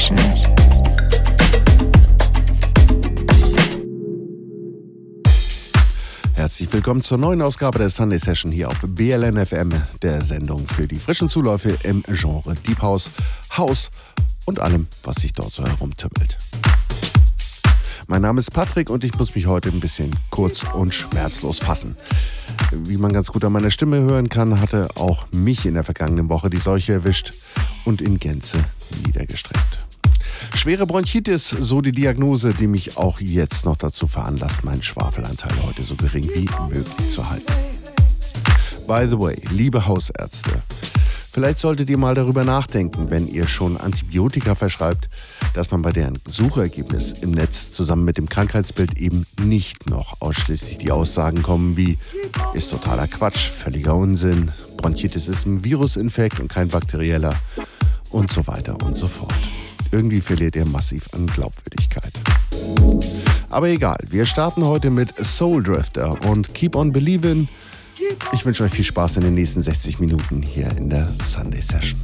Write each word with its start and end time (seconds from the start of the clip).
Session. 0.00 0.18
Herzlich 6.34 6.72
willkommen 6.72 7.02
zur 7.02 7.18
neuen 7.18 7.42
Ausgabe 7.42 7.78
der 7.78 7.90
Sunday 7.90 8.18
Session 8.18 8.50
hier 8.50 8.70
auf 8.70 8.78
BLN 8.80 9.44
FM, 9.44 9.72
der 10.00 10.22
Sendung 10.22 10.66
für 10.66 10.88
die 10.88 10.96
frischen 10.96 11.28
Zuläufe 11.28 11.76
im 11.82 12.02
Genre 12.04 12.54
Deep 12.66 12.80
House, 12.80 13.10
House 13.58 13.90
und 14.46 14.58
allem, 14.58 14.86
was 15.02 15.16
sich 15.16 15.34
dort 15.34 15.52
so 15.52 15.66
herumtümmelt. 15.66 16.38
Mein 18.06 18.22
Name 18.22 18.40
ist 18.40 18.52
Patrick 18.52 18.88
und 18.88 19.04
ich 19.04 19.16
muss 19.18 19.34
mich 19.34 19.46
heute 19.46 19.68
ein 19.68 19.80
bisschen 19.80 20.16
kurz 20.30 20.64
und 20.72 20.94
schmerzlos 20.94 21.58
fassen. 21.58 21.94
Wie 22.72 22.96
man 22.96 23.12
ganz 23.12 23.28
gut 23.28 23.44
an 23.44 23.52
meiner 23.52 23.70
Stimme 23.70 24.00
hören 24.00 24.30
kann, 24.30 24.60
hatte 24.60 24.88
auch 24.96 25.26
mich 25.30 25.66
in 25.66 25.74
der 25.74 25.84
vergangenen 25.84 26.30
Woche 26.30 26.48
die 26.48 26.56
Seuche 26.56 26.94
erwischt 26.94 27.32
und 27.84 28.00
in 28.00 28.18
Gänze 28.18 28.64
niedergestreckt. 29.06 29.79
Schwere 30.54 30.86
Bronchitis, 30.86 31.48
so 31.48 31.80
die 31.80 31.92
Diagnose, 31.92 32.54
die 32.54 32.66
mich 32.66 32.96
auch 32.96 33.20
jetzt 33.20 33.64
noch 33.64 33.76
dazu 33.76 34.06
veranlasst, 34.06 34.64
meinen 34.64 34.82
Schwafelanteil 34.82 35.52
heute 35.64 35.82
so 35.82 35.96
gering 35.96 36.28
wie 36.34 36.48
möglich 36.68 37.10
zu 37.10 37.28
halten. 37.28 37.52
By 38.86 39.06
the 39.08 39.18
way, 39.18 39.40
liebe 39.50 39.86
Hausärzte, 39.86 40.50
vielleicht 41.32 41.58
solltet 41.58 41.88
ihr 41.90 41.98
mal 41.98 42.14
darüber 42.14 42.44
nachdenken, 42.44 43.10
wenn 43.10 43.28
ihr 43.28 43.46
schon 43.46 43.76
Antibiotika 43.76 44.54
verschreibt, 44.54 45.08
dass 45.54 45.70
man 45.70 45.82
bei 45.82 45.92
deren 45.92 46.18
Suchergebnis 46.28 47.12
im 47.12 47.30
Netz 47.30 47.72
zusammen 47.72 48.04
mit 48.04 48.18
dem 48.18 48.28
Krankheitsbild 48.28 48.98
eben 48.98 49.26
nicht 49.42 49.88
noch 49.88 50.20
ausschließlich 50.20 50.78
die 50.78 50.90
Aussagen 50.90 51.42
kommen 51.42 51.76
wie 51.76 51.98
ist 52.54 52.70
totaler 52.70 53.06
Quatsch, 53.06 53.48
völliger 53.48 53.94
Unsinn, 53.94 54.50
Bronchitis 54.76 55.28
ist 55.28 55.46
ein 55.46 55.64
Virusinfekt 55.64 56.40
und 56.40 56.48
kein 56.48 56.68
bakterieller 56.68 57.34
und 58.10 58.32
so 58.32 58.46
weiter 58.46 58.76
und 58.82 58.96
so 58.96 59.06
fort. 59.06 59.34
Irgendwie 59.92 60.20
verliert 60.20 60.56
ihr 60.56 60.66
massiv 60.66 61.08
an 61.12 61.26
Glaubwürdigkeit. 61.26 62.12
Aber 63.50 63.68
egal, 63.68 63.98
wir 64.08 64.26
starten 64.26 64.64
heute 64.64 64.90
mit 64.90 65.12
Soul 65.24 65.62
Drifter 65.62 66.16
und 66.26 66.54
Keep 66.54 66.76
on 66.76 66.92
Believin'. 66.92 67.48
Ich 68.32 68.44
wünsche 68.44 68.62
euch 68.62 68.72
viel 68.72 68.84
Spaß 68.84 69.16
in 69.16 69.22
den 69.22 69.34
nächsten 69.34 69.62
60 69.62 70.00
Minuten 70.00 70.42
hier 70.42 70.70
in 70.76 70.90
der 70.90 71.08
Sunday 71.12 71.60
Session. 71.60 71.98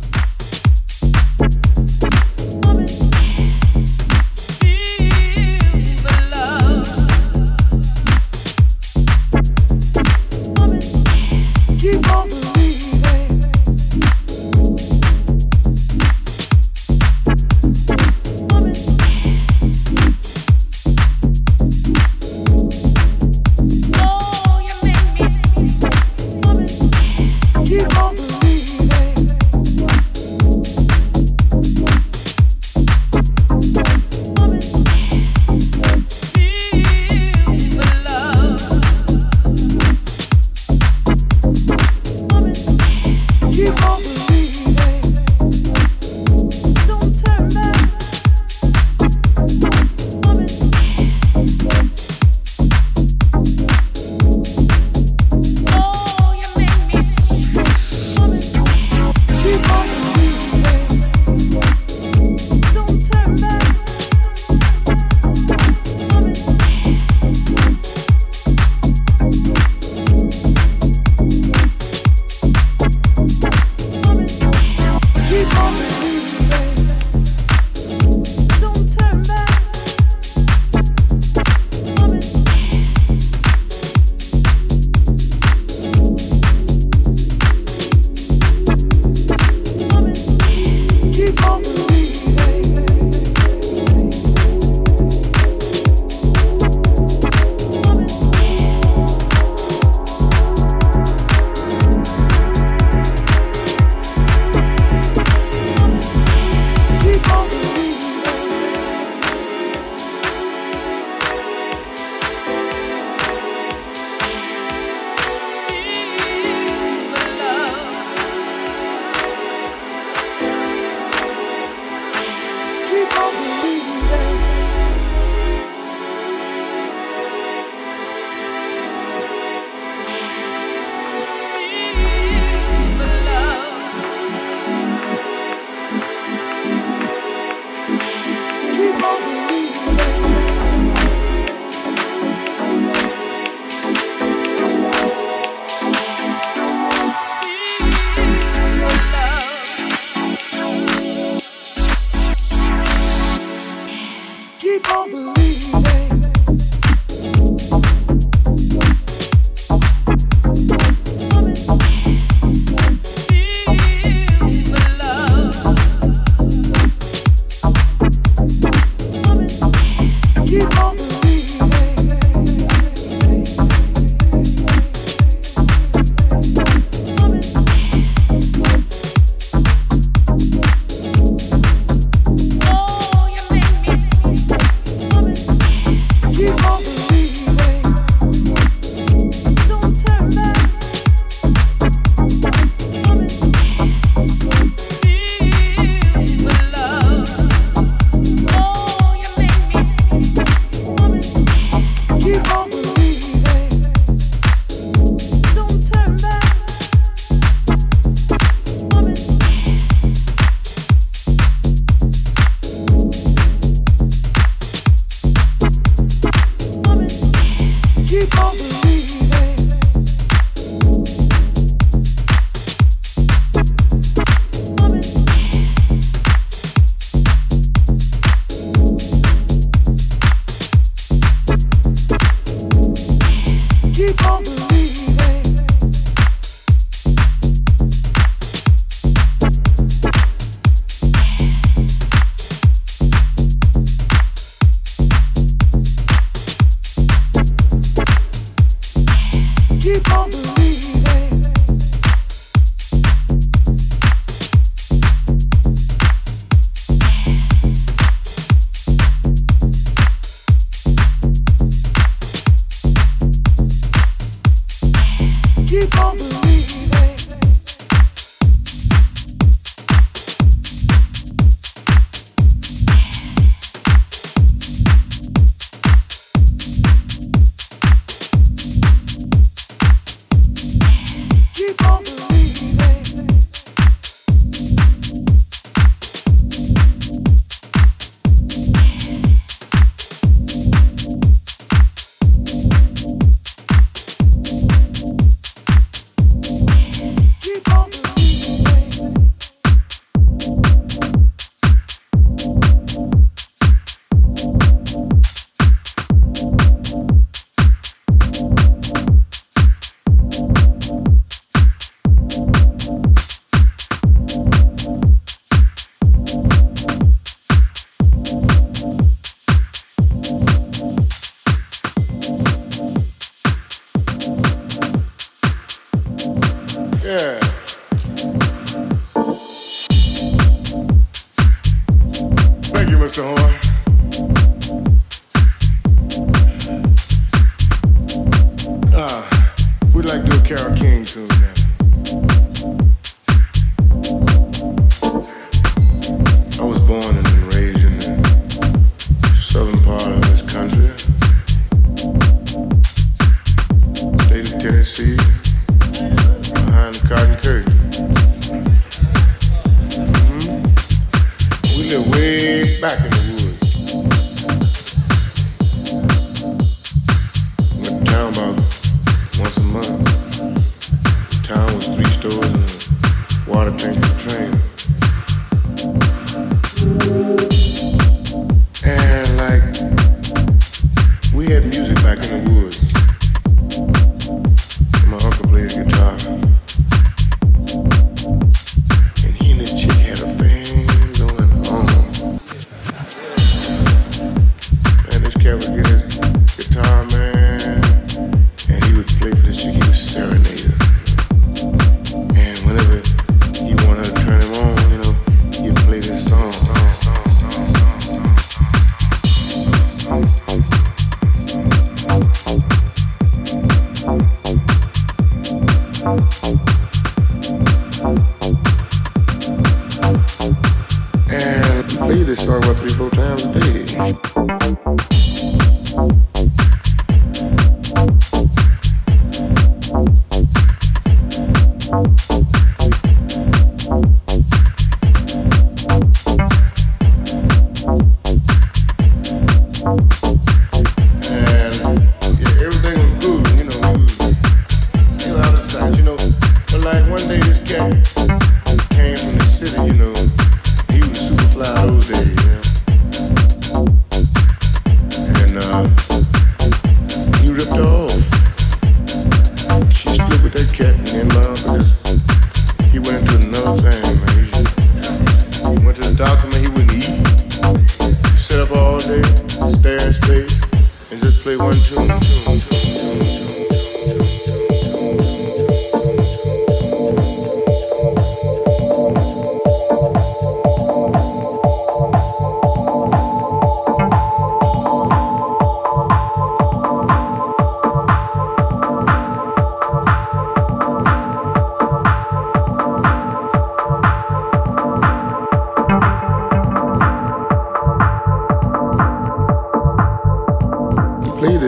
Water 373.47 373.71
drink 373.71 374.05
for 374.05 374.29
train. 374.29 374.76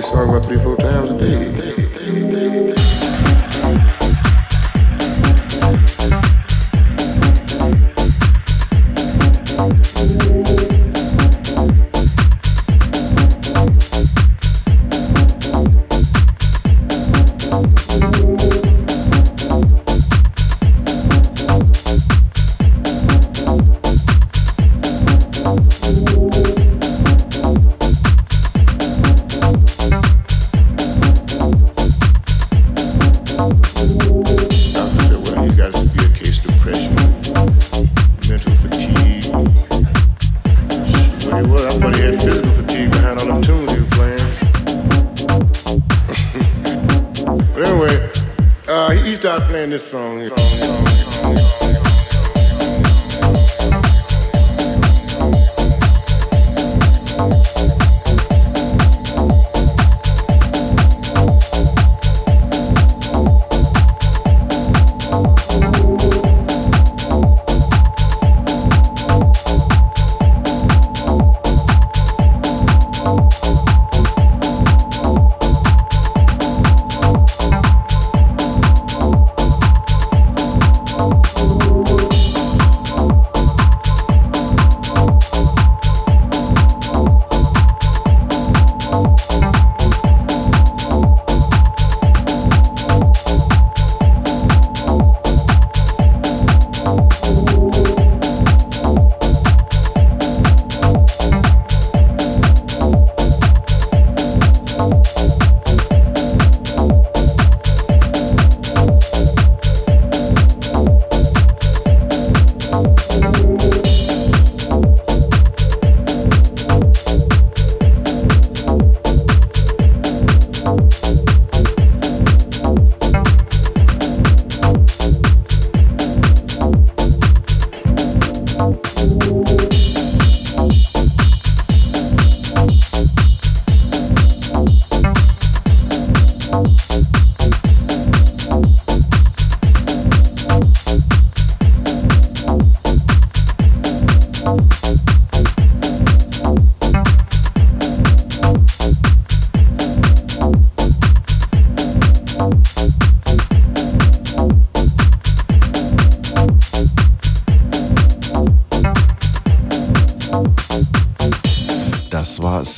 Senhor, 0.08 0.38
a 0.38 0.57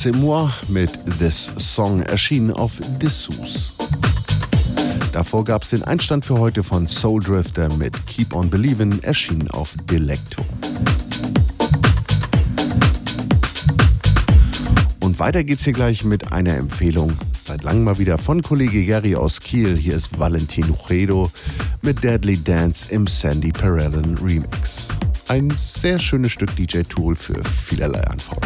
C'est 0.03 0.15
moi 0.15 0.51
mit 0.67 0.97
This 1.19 1.51
Song 1.57 2.01
erschienen 2.01 2.49
auf 2.49 2.71
Dessous. 2.99 3.75
Davor 5.13 5.45
gab 5.45 5.61
es 5.61 5.69
den 5.69 5.83
Einstand 5.83 6.25
für 6.25 6.39
heute 6.39 6.63
von 6.63 6.87
Soul 6.87 7.21
Drifter 7.21 7.71
mit 7.75 8.07
Keep 8.07 8.33
On 8.33 8.49
Believin', 8.49 9.03
erschienen 9.03 9.51
auf 9.51 9.75
Delecto. 9.91 10.43
Und 15.01 15.19
weiter 15.19 15.43
geht's 15.43 15.65
hier 15.65 15.73
gleich 15.73 16.03
mit 16.03 16.31
einer 16.31 16.55
Empfehlung. 16.55 17.13
Seit 17.43 17.61
langem 17.61 17.83
mal 17.83 17.99
wieder 17.99 18.17
von 18.17 18.41
Kollege 18.41 18.83
Gary 18.83 19.15
aus 19.15 19.39
Kiel. 19.39 19.77
Hier 19.77 19.93
ist 19.93 20.17
Valentin 20.17 20.71
Ujedo 20.71 21.29
mit 21.83 22.03
Deadly 22.03 22.41
Dance 22.41 22.91
im 22.91 23.05
Sandy 23.05 23.51
Perellan 23.51 24.17
Remix. 24.17 24.87
Ein 25.27 25.53
sehr 25.55 25.99
schönes 25.99 26.31
Stück 26.31 26.55
DJ-Tool 26.55 27.15
für 27.15 27.43
vielerlei 27.43 28.01
Anforderungen. 28.07 28.40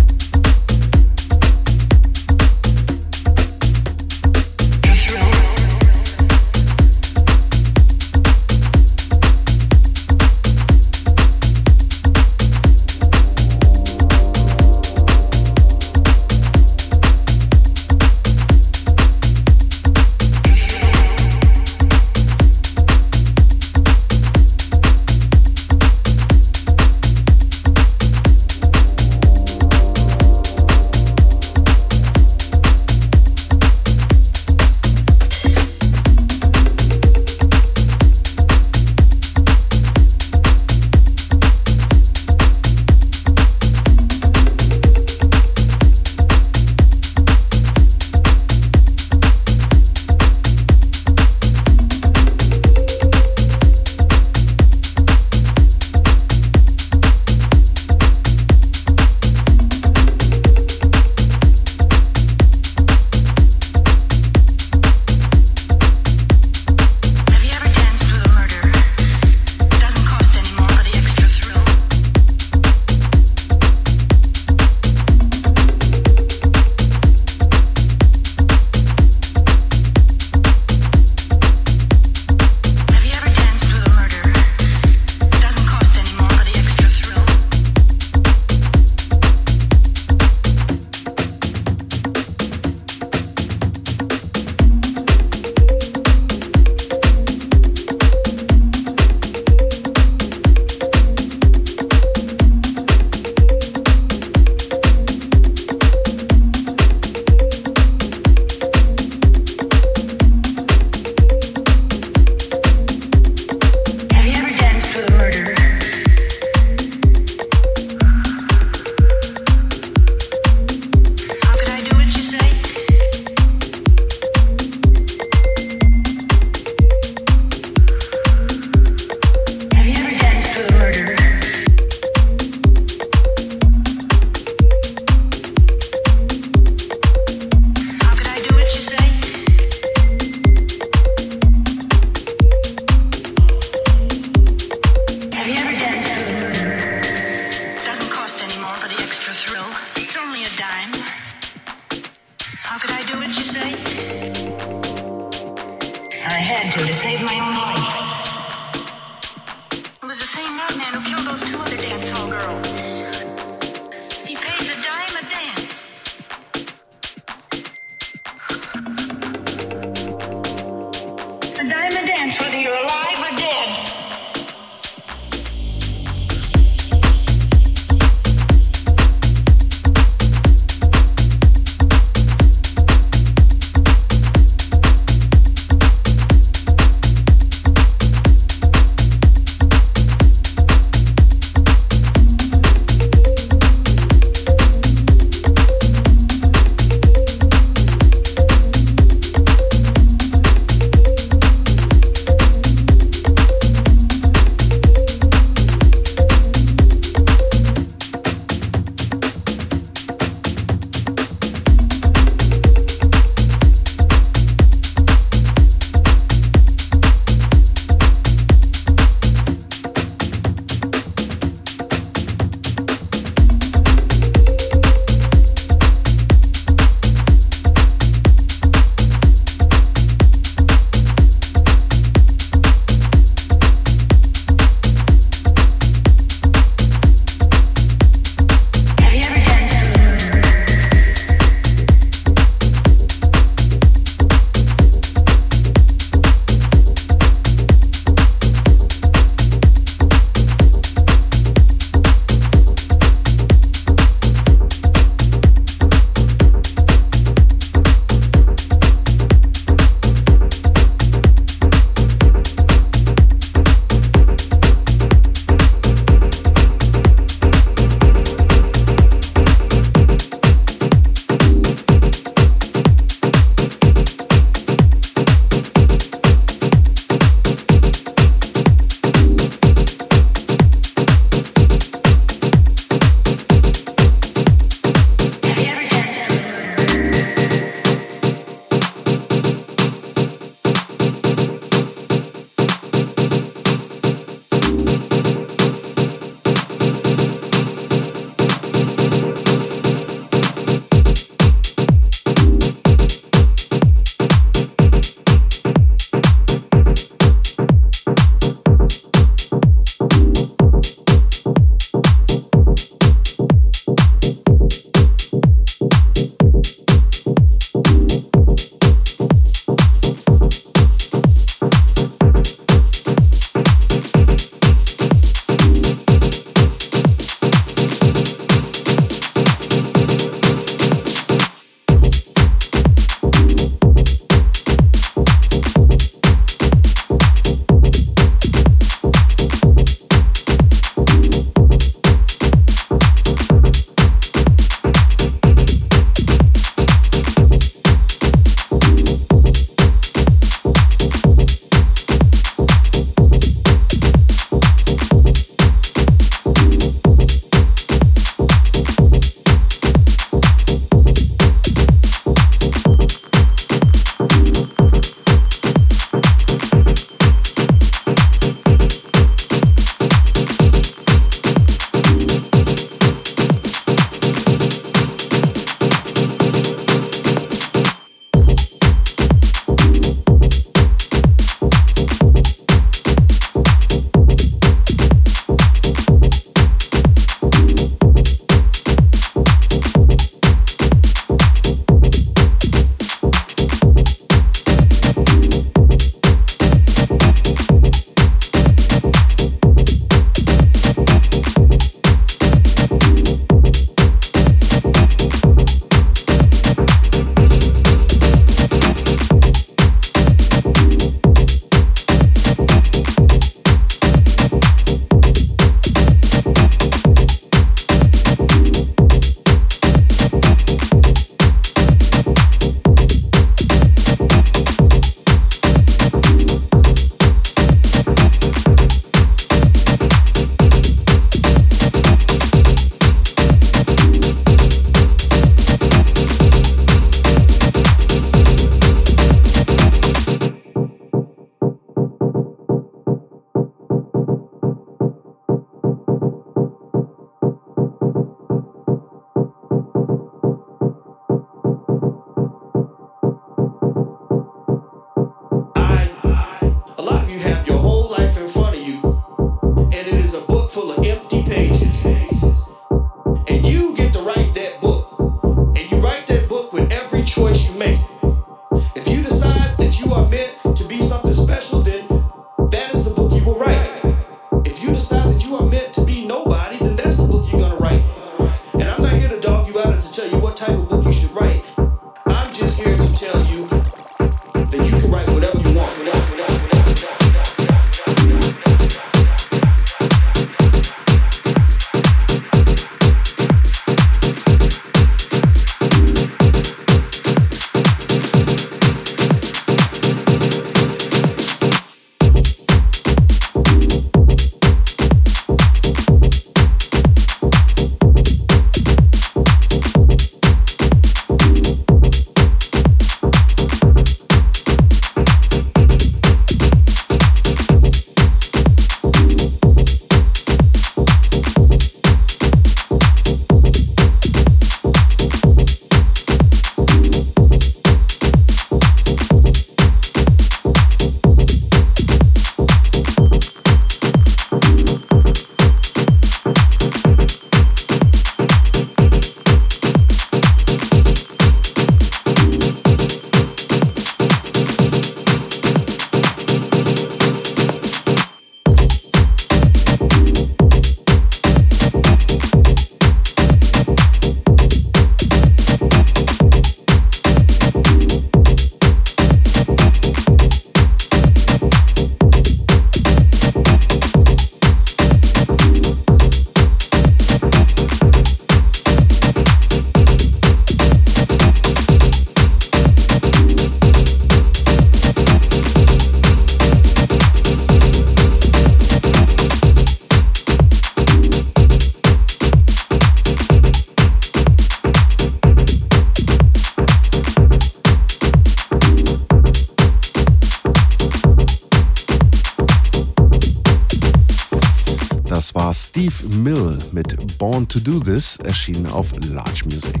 Steve 596.12 596.36
Mill 596.36 596.78
mit 596.92 597.38
Born 597.38 597.66
to 597.68 597.78
Do 597.78 597.98
This, 597.98 598.36
erschienen 598.36 598.86
auf 598.86 599.12
Large 599.30 599.62
Music. 599.64 600.00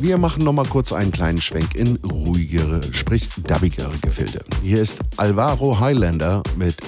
Wir 0.00 0.18
machen 0.18 0.44
nochmal 0.44 0.66
kurz 0.66 0.92
einen 0.92 1.10
kleinen 1.10 1.40
Schwenk 1.40 1.74
in 1.74 1.96
ruhigere, 1.96 2.80
sprich 2.92 3.28
dubbigere 3.48 3.92
Gefilde. 4.02 4.44
Hier 4.62 4.80
ist 4.80 5.00
Alvaro 5.16 5.80
Highlander 5.80 6.42
mit 6.56 6.85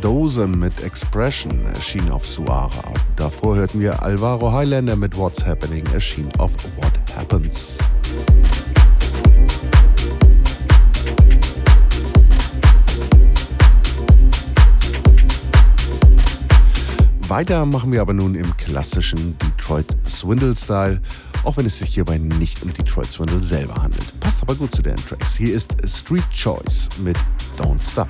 Dozen 0.00 0.58
mit 0.58 0.82
Expression 0.82 1.60
erschien 1.74 2.10
auf 2.10 2.26
Suara. 2.26 2.82
Davor 3.16 3.56
hörten 3.56 3.80
wir 3.80 4.02
Alvaro 4.02 4.50
Highlander 4.50 4.96
mit 4.96 5.16
What's 5.16 5.44
Happening 5.44 5.84
erschien 5.92 6.28
auf 6.38 6.52
What 6.76 6.92
Happens. 7.16 7.78
Weiter 17.28 17.66
machen 17.66 17.92
wir 17.92 18.00
aber 18.00 18.14
nun 18.14 18.34
im 18.34 18.56
klassischen 18.56 19.38
Detroit 19.38 19.86
Swindle-Style, 20.08 21.00
auch 21.44 21.56
wenn 21.58 21.66
es 21.66 21.78
sich 21.78 21.94
hierbei 21.94 22.18
nicht 22.18 22.62
um 22.62 22.72
Detroit 22.72 23.06
Swindle 23.06 23.40
selber 23.40 23.82
handelt. 23.82 24.18
Passt 24.18 24.42
aber 24.42 24.54
gut 24.54 24.74
zu 24.74 24.82
den 24.82 24.96
Tracks. 24.96 25.36
Hier 25.36 25.54
ist 25.54 25.76
Street 25.86 26.24
Choice 26.34 26.88
mit 26.98 27.16
Don't 27.58 27.82
Stop. 27.88 28.08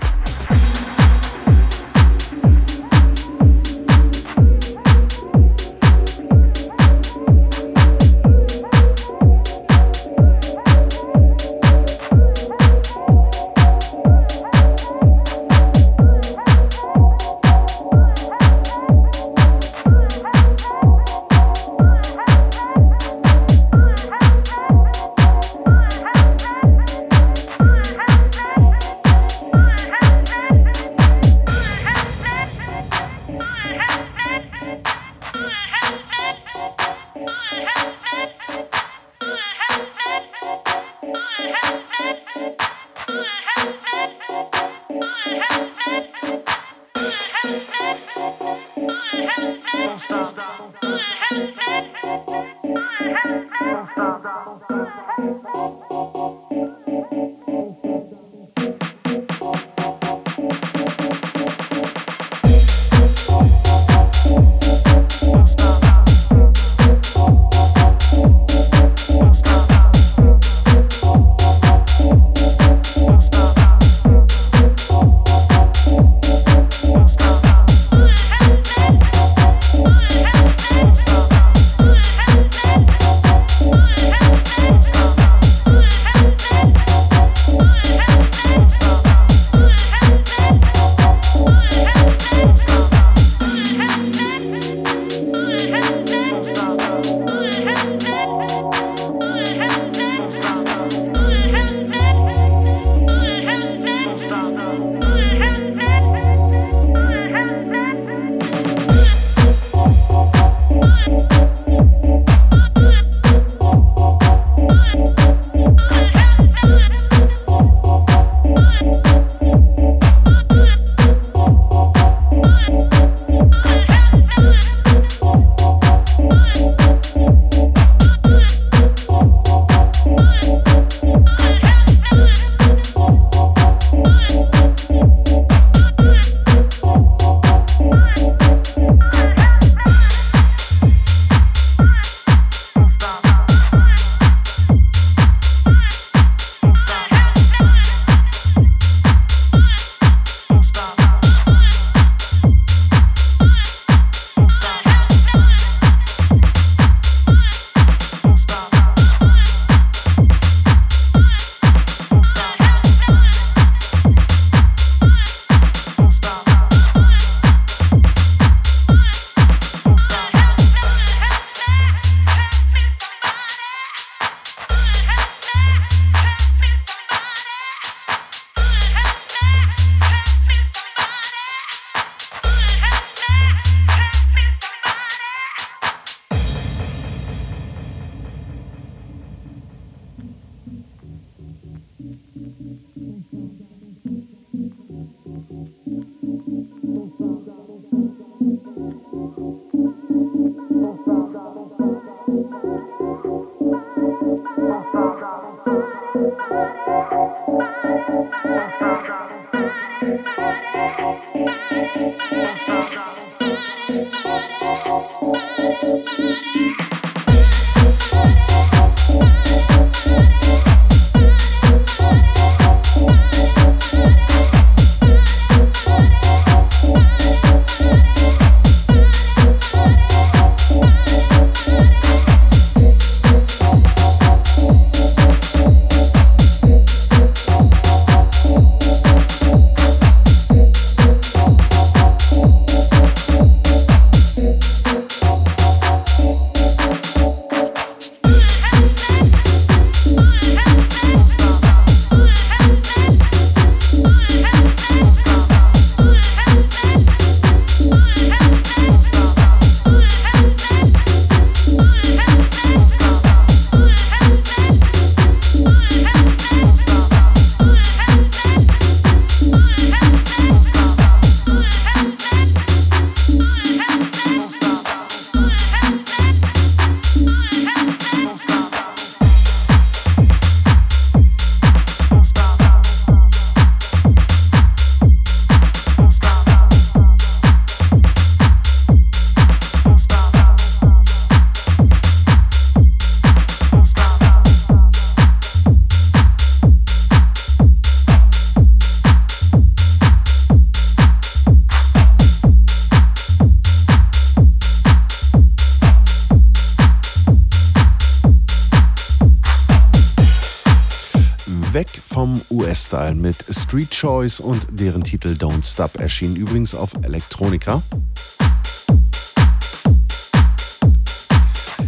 Vom 312.91 312.99
US-Style 312.99 313.14
mit 313.14 313.45
Street 313.51 313.91
Choice 313.91 314.41
und 314.41 314.66
deren 314.70 315.05
Titel 315.05 315.36
Don't 315.38 315.64
Stop 315.64 315.97
erschien 315.99 316.36
übrigens 316.36 316.74
auf 316.74 316.93
Electronica. 317.03 317.82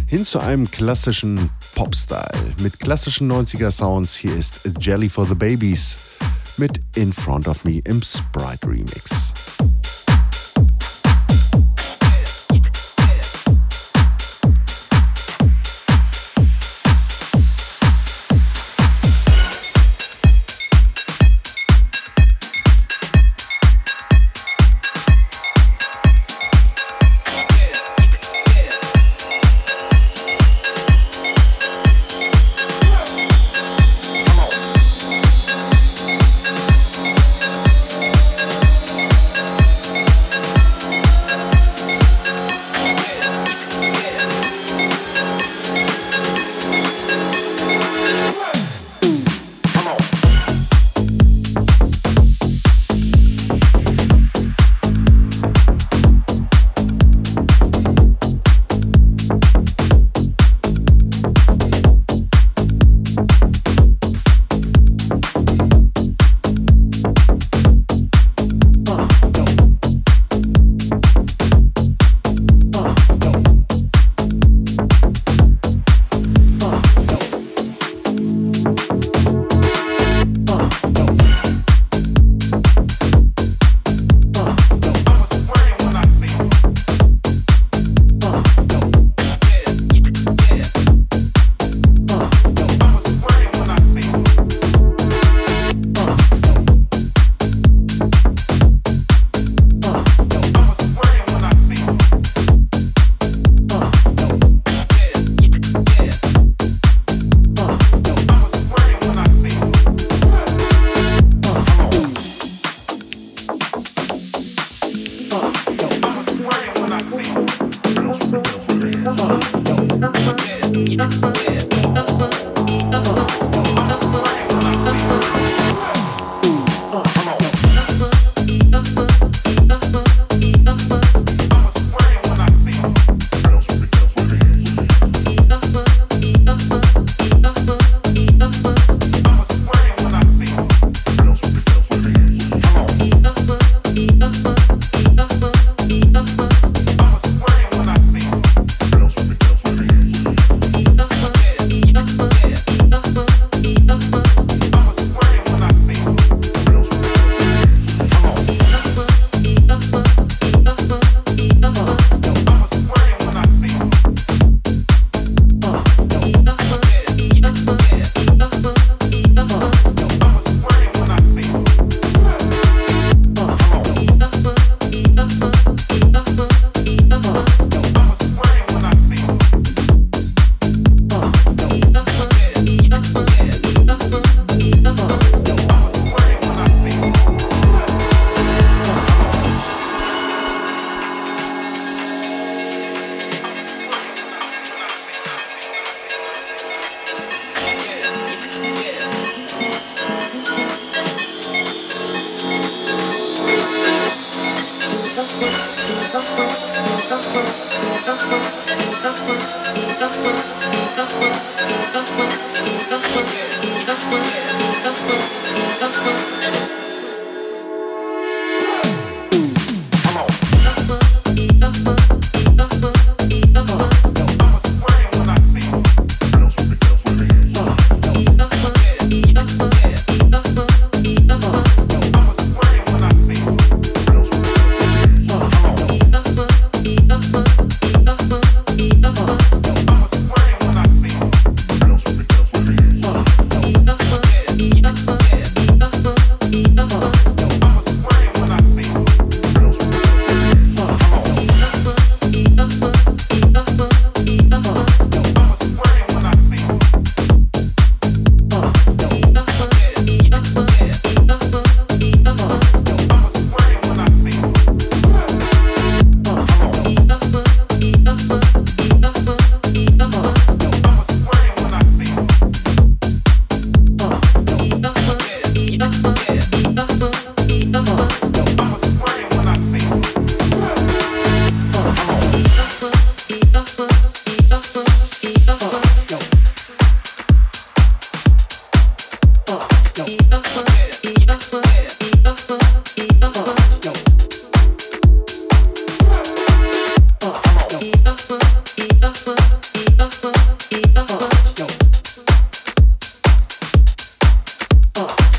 Hin 0.07 0.25
zu 0.25 0.39
einem 0.39 0.69
klassischen 0.69 1.49
Pop-Style 1.75 2.55
mit 2.61 2.79
klassischen 2.79 3.31
90er 3.31 3.71
Sounds. 3.71 4.15
Hier 4.15 4.35
ist 4.35 4.61
Jelly 4.79 5.09
for 5.09 5.27
the 5.27 5.35
Babies 5.35 5.97
mit 6.57 6.79
In 6.95 7.11
Front 7.11 7.47
of 7.47 7.63
Me 7.63 7.79
im 7.83 8.01
Sprite 8.01 8.67
Remix. 8.67 9.42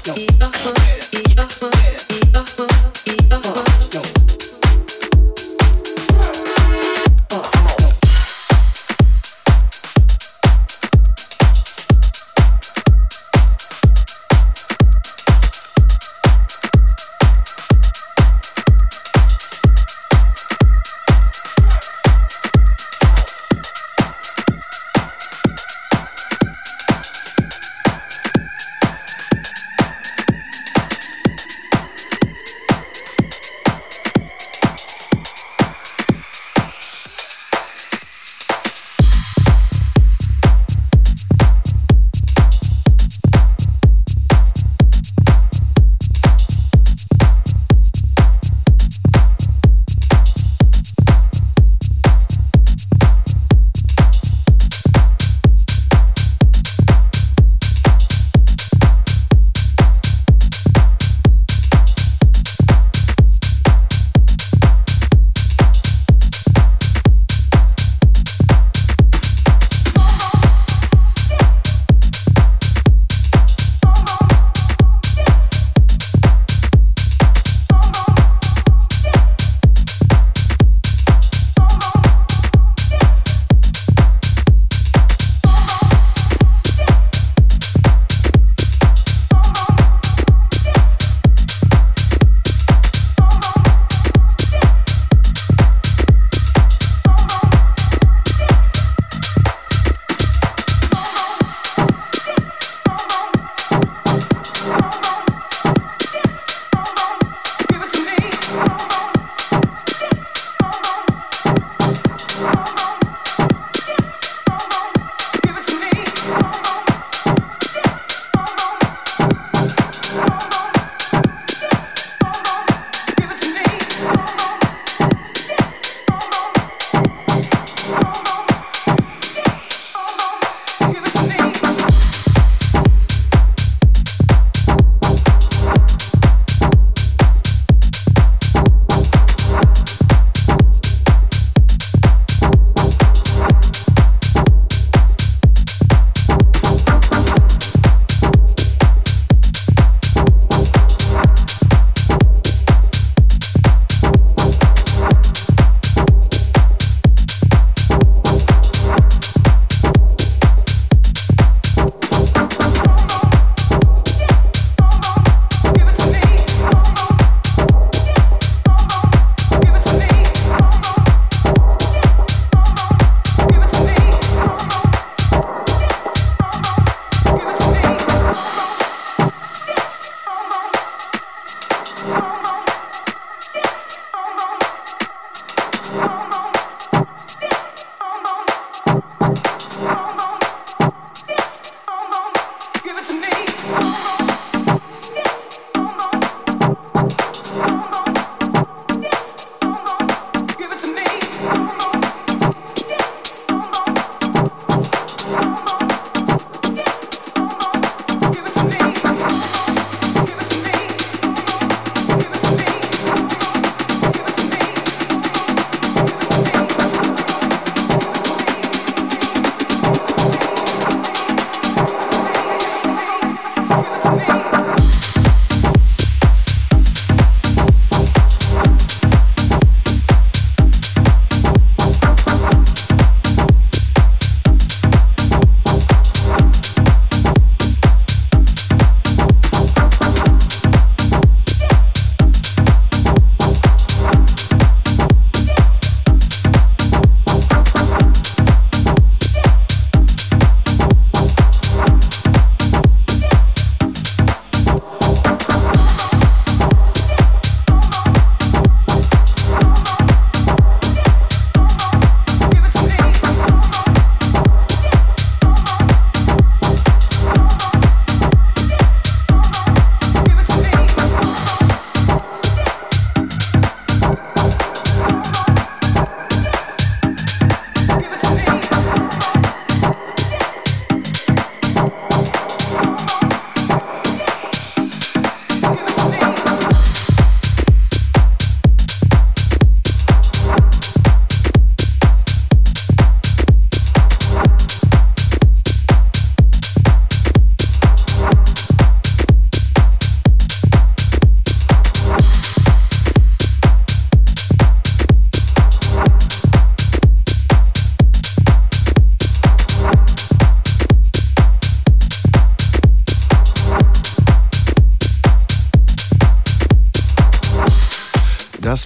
No. 0.07 0.35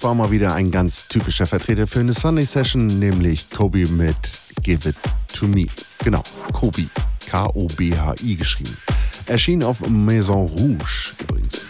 War 0.08 0.14
mal 0.14 0.30
wieder 0.30 0.54
ein 0.54 0.70
ganz 0.70 1.06
typischer 1.08 1.44
Vertreter 1.44 1.86
für 1.86 2.00
eine 2.00 2.14
Sunday 2.14 2.46
Session, 2.46 2.86
nämlich 2.86 3.50
Kobe 3.50 3.86
mit 3.88 4.16
Give 4.62 4.88
It 4.88 4.96
To 5.34 5.46
Me. 5.46 5.66
Genau, 6.02 6.22
Kobe. 6.54 6.86
K-O-B-H-I 7.26 8.36
geschrieben. 8.36 8.74
Erschien 9.26 9.62
auf 9.62 9.86
Maison 9.86 10.46
Rouge 10.46 11.12
übrigens. 11.20 11.60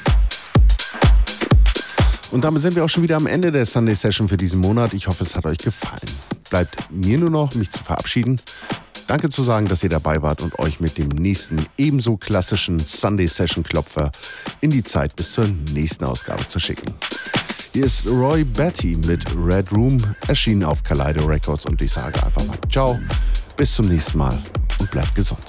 Und 2.30 2.42
damit 2.42 2.62
sind 2.62 2.76
wir 2.76 2.84
auch 2.84 2.88
schon 2.88 3.02
wieder 3.02 3.16
am 3.16 3.26
Ende 3.26 3.50
der 3.50 3.66
Sunday 3.66 3.96
Session 3.96 4.28
für 4.28 4.36
diesen 4.36 4.60
Monat. 4.60 4.94
Ich 4.94 5.08
hoffe, 5.08 5.24
es 5.24 5.34
hat 5.34 5.44
euch 5.44 5.58
gefallen. 5.58 6.08
Bleibt 6.48 6.92
mir 6.92 7.18
nur 7.18 7.30
noch, 7.30 7.56
mich 7.56 7.72
zu 7.72 7.82
verabschieden. 7.82 8.40
Danke 9.08 9.30
zu 9.30 9.42
sagen, 9.42 9.66
dass 9.66 9.82
ihr 9.82 9.90
dabei 9.90 10.22
wart 10.22 10.42
und 10.42 10.60
euch 10.60 10.78
mit 10.78 10.96
dem 10.96 11.08
nächsten 11.08 11.66
ebenso 11.76 12.16
klassischen 12.16 12.78
Sunday 12.78 13.26
Session 13.26 13.64
Klopfer 13.64 14.12
in 14.60 14.70
die 14.70 14.84
Zeit 14.84 15.16
bis 15.16 15.32
zur 15.32 15.48
nächsten 15.48 16.04
Ausgabe 16.04 16.46
zu 16.46 16.60
schicken. 16.60 16.94
Hier 17.78 17.86
ist 17.86 18.08
Roy 18.08 18.42
Betty 18.42 18.98
mit 19.06 19.24
Red 19.36 19.70
Room, 19.70 20.02
erschienen 20.26 20.64
auf 20.64 20.82
Kaleido 20.82 21.24
Records 21.24 21.64
und 21.64 21.80
ich 21.80 21.92
sage 21.92 22.20
einfach 22.26 22.44
mal 22.44 22.58
Ciao, 22.68 22.98
bis 23.56 23.72
zum 23.72 23.86
nächsten 23.86 24.18
Mal 24.18 24.36
und 24.80 24.90
bleibt 24.90 25.14
gesund. 25.14 25.46